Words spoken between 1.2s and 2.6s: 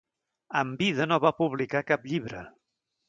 va publicar cap llibre.